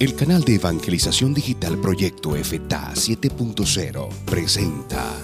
[0.00, 5.14] El canal de evangelización digital Proyecto FTA 7.0 presenta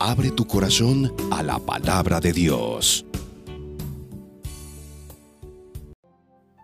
[0.00, 3.04] Abre tu corazón a la palabra de Dios.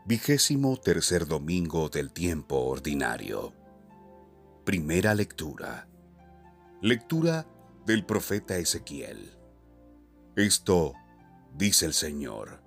[0.07, 3.53] Vigésimo tercer domingo del tiempo ordinario.
[4.65, 5.87] Primera lectura.
[6.81, 7.47] Lectura
[7.85, 9.37] del profeta Ezequiel.
[10.35, 10.95] Esto
[11.59, 12.63] dice el Señor.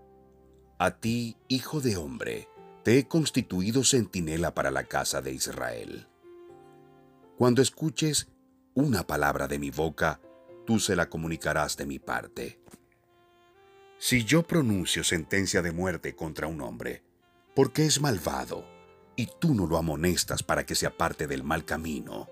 [0.78, 2.48] A ti, hijo de hombre,
[2.84, 6.08] te he constituido centinela para la casa de Israel.
[7.38, 8.28] Cuando escuches
[8.74, 10.20] una palabra de mi boca,
[10.66, 12.60] tú se la comunicarás de mi parte.
[13.98, 17.04] Si yo pronuncio sentencia de muerte contra un hombre,
[17.56, 18.66] porque es malvado,
[19.16, 22.30] y tú no lo amonestas para que se aparte del mal camino,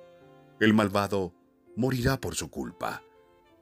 [0.60, 1.34] el malvado
[1.76, 3.04] morirá por su culpa,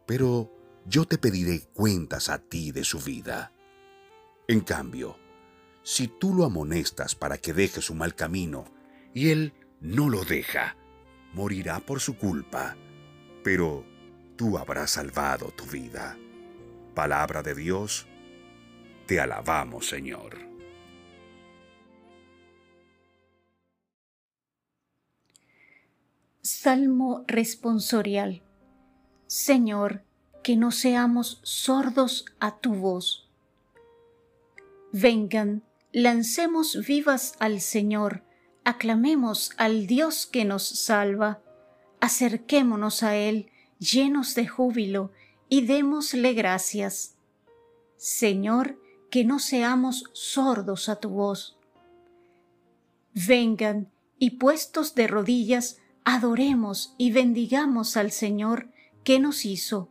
[0.07, 0.51] pero
[0.85, 3.53] yo te pediré cuentas a ti de su vida.
[4.47, 5.17] En cambio,
[5.83, 8.65] si tú lo amonestas para que deje su mal camino
[9.13, 10.75] y él no lo deja,
[11.33, 12.75] morirá por su culpa,
[13.43, 13.85] pero
[14.35, 16.17] tú habrás salvado tu vida.
[16.95, 18.07] Palabra de Dios,
[19.05, 20.49] te alabamos Señor.
[26.41, 28.41] Salmo responsorial.
[29.27, 30.03] Señor,
[30.43, 33.29] que no seamos sordos a tu voz.
[34.91, 38.23] Vengan, lancemos vivas al Señor,
[38.63, 41.41] aclamemos al Dios que nos salva,
[41.99, 45.11] acerquémonos a Él llenos de júbilo
[45.47, 47.15] y démosle gracias.
[47.97, 48.79] Señor,
[49.09, 51.57] que no seamos sordos a tu voz.
[53.13, 58.69] Vengan y puestos de rodillas, adoremos y bendigamos al Señor
[59.03, 59.89] que nos hizo,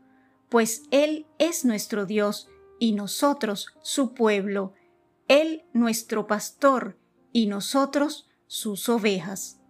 [0.48, 4.74] pues Él es nuestro Dios y nosotros su pueblo,
[5.28, 6.98] Él nuestro pastor
[7.32, 9.60] y nosotros sus ovejas.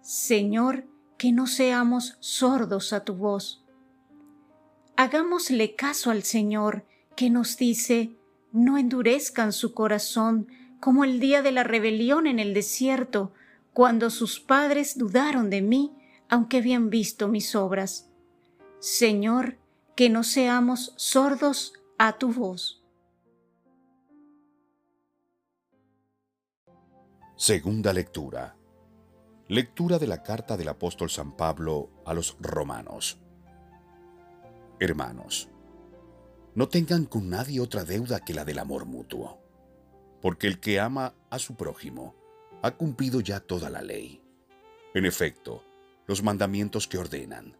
[0.00, 0.86] Señor,
[1.18, 3.64] que no seamos sordos a tu voz.
[4.96, 8.16] Hagámosle caso al Señor, que nos dice,
[8.52, 10.48] no endurezcan su corazón
[10.80, 13.32] como el día de la rebelión en el desierto,
[13.72, 15.92] cuando sus padres dudaron de mí,
[16.28, 18.08] aunque habían visto mis obras.
[18.78, 19.58] Señor,
[19.94, 22.79] que no seamos sordos a tu voz.
[27.42, 28.54] Segunda lectura.
[29.48, 33.18] Lectura de la carta del apóstol San Pablo a los romanos.
[34.78, 35.48] Hermanos,
[36.54, 39.42] no tengan con nadie otra deuda que la del amor mutuo,
[40.20, 42.14] porque el que ama a su prójimo
[42.62, 44.22] ha cumplido ya toda la ley.
[44.92, 45.64] En efecto,
[46.06, 47.56] los mandamientos que ordenan,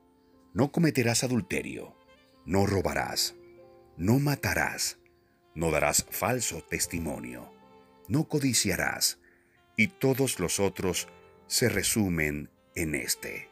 [0.52, 1.97] no cometerás adulterio,
[2.44, 3.34] no robarás,
[3.97, 4.98] no matarás,
[5.54, 7.50] no darás falso testimonio,
[8.08, 9.19] no codiciarás,
[9.80, 11.08] y todos los otros
[11.46, 13.48] se resumen en este.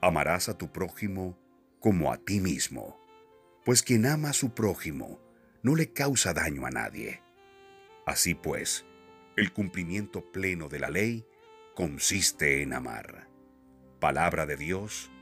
[0.00, 1.38] Amarás a tu prójimo
[1.78, 2.98] como a ti mismo,
[3.64, 5.20] pues quien ama a su prójimo
[5.62, 7.22] no le causa daño a nadie.
[8.06, 8.84] Así pues,
[9.36, 11.24] el cumplimiento pleno de la ley
[11.76, 13.28] consiste en amar.
[14.00, 15.12] Palabra de Dios,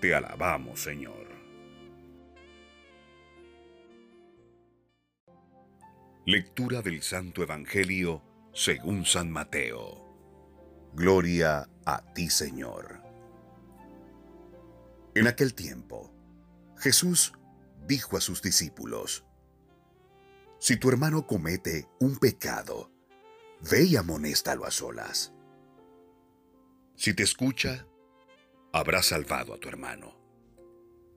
[0.00, 1.28] te alabamos, Señor.
[6.26, 10.06] Lectura del Santo Evangelio según San Mateo.
[10.92, 13.00] Gloria a ti, Señor.
[15.14, 16.12] En aquel tiempo,
[16.78, 17.32] Jesús
[17.86, 19.24] dijo a sus discípulos,
[20.58, 22.90] Si tu hermano comete un pecado,
[23.70, 25.32] ve y amonéstalo a solas.
[26.96, 27.86] Si te escucha,
[28.72, 30.16] habrás salvado a tu hermano.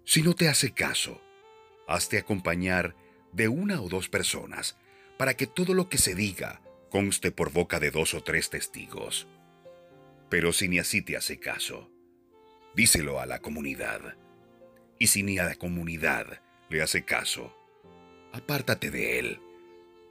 [0.06, 1.22] Si no te hace caso,
[1.88, 2.96] hazte acompañar
[3.32, 4.78] de una o dos personas
[5.18, 6.63] para que todo lo que se diga
[6.94, 9.28] conste por boca de dos o tres testigos.
[10.30, 11.90] Pero si ni así te hace caso,
[12.76, 14.16] díselo a la comunidad.
[15.00, 17.58] Y si ni a la comunidad le hace caso,
[18.32, 19.40] apártate de él,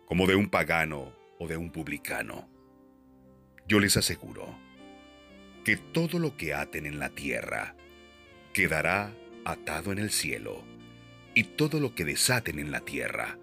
[0.06, 2.48] como de un pagano o de un publicano.
[3.68, 4.52] Yo les aseguro
[5.64, 7.76] que todo lo que aten en la tierra
[8.52, 9.14] quedará
[9.44, 10.64] atado en el cielo,
[11.32, 13.38] y todo lo que desaten en la tierra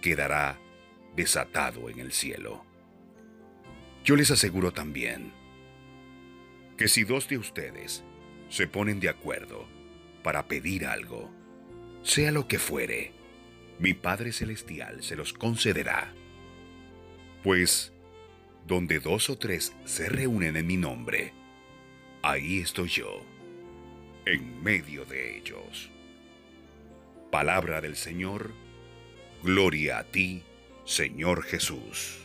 [0.00, 0.58] quedará
[1.16, 2.64] desatado en el cielo.
[4.04, 5.32] Yo les aseguro también
[6.76, 8.02] que si dos de ustedes
[8.48, 9.68] se ponen de acuerdo
[10.22, 11.30] para pedir algo,
[12.02, 13.12] sea lo que fuere,
[13.78, 16.12] mi Padre Celestial se los concederá.
[17.42, 17.92] Pues,
[18.66, 21.32] donde dos o tres se reúnen en mi nombre,
[22.22, 23.22] ahí estoy yo,
[24.24, 25.90] en medio de ellos.
[27.30, 28.52] Palabra del Señor,
[29.42, 30.42] gloria a ti,
[30.84, 32.18] Señor Jesús.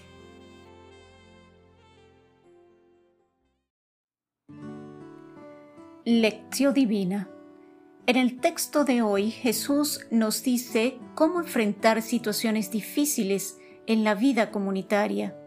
[6.06, 7.30] Lección Divina.
[8.08, 14.50] En el texto de hoy Jesús nos dice cómo enfrentar situaciones difíciles en la vida
[14.50, 15.38] comunitaria,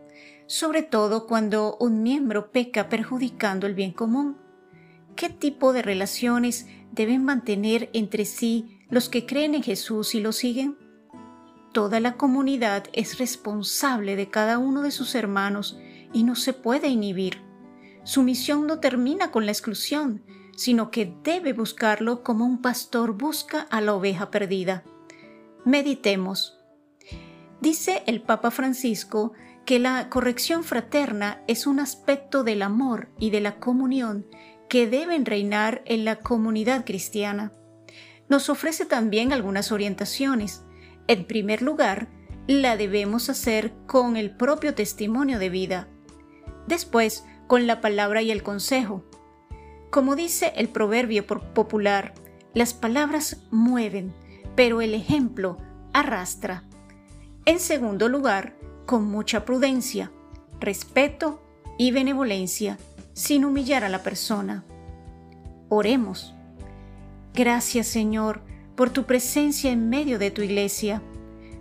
[0.47, 4.37] sobre todo cuando un miembro peca perjudicando el bien común.
[5.17, 10.31] ¿Qué tipo de relaciones deben mantener entre sí los que creen en Jesús y lo
[10.31, 10.90] siguen?
[11.73, 15.79] Toda la comunidad es responsable de cada uno de sus hermanos
[16.13, 17.43] y no se puede inhibir.
[18.03, 20.23] Su misión no termina con la exclusión,
[20.57, 24.83] sino que debe buscarlo como un pastor busca a la oveja perdida.
[25.65, 26.59] Meditemos.
[27.61, 29.33] Dice el Papa Francisco
[29.65, 34.27] que la corrección fraterna es un aspecto del amor y de la comunión
[34.69, 37.53] que deben reinar en la comunidad cristiana.
[38.29, 40.65] Nos ofrece también algunas orientaciones.
[41.11, 42.07] En primer lugar,
[42.47, 45.89] la debemos hacer con el propio testimonio de vida.
[46.69, 49.03] Después, con la palabra y el consejo.
[49.91, 52.15] Como dice el proverbio popular,
[52.55, 54.15] las palabras mueven,
[54.55, 55.57] pero el ejemplo
[55.93, 56.63] arrastra.
[57.45, 60.13] En segundo lugar, con mucha prudencia,
[60.61, 61.43] respeto
[61.77, 62.79] y benevolencia,
[63.15, 64.65] sin humillar a la persona.
[65.71, 66.37] Oremos.
[67.35, 68.49] Gracias Señor
[68.81, 71.03] por tu presencia en medio de tu iglesia.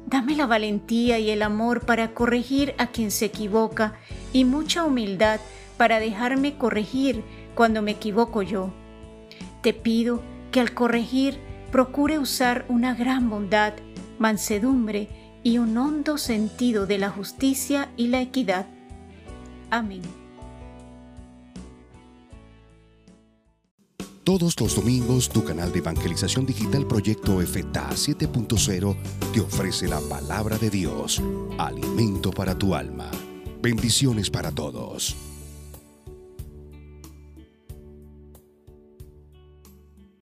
[0.05, 3.95] Dame la valentía y el amor para corregir a quien se equivoca
[4.31, 5.41] y mucha humildad
[5.75, 7.25] para dejarme corregir
[7.55, 8.71] cuando me equivoco yo.
[9.61, 10.23] Te pido
[10.53, 11.37] que al corregir
[11.73, 13.73] procure usar una gran bondad,
[14.17, 15.09] mansedumbre
[15.43, 18.65] y un hondo sentido de la justicia y la equidad.
[19.69, 20.18] Amén.
[24.29, 28.95] Todos los domingos tu canal de evangelización digital Proyecto FTA 7.0
[29.33, 31.19] te ofrece la palabra de Dios,
[31.57, 33.09] alimento para tu alma.
[33.59, 35.15] Bendiciones para todos.